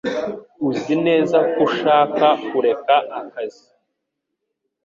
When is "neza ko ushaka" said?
1.07-2.25